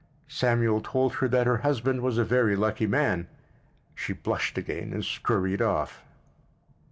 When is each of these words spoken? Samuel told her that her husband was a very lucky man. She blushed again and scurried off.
Samuel 0.27 0.81
told 0.81 1.13
her 1.13 1.27
that 1.27 1.45
her 1.45 1.57
husband 1.59 2.01
was 2.01 2.17
a 2.17 2.23
very 2.25 2.55
lucky 2.55 2.87
man. 2.87 3.27
She 3.93 4.13
blushed 4.13 4.57
again 4.57 4.93
and 4.93 5.05
scurried 5.05 5.61
off. 5.61 6.01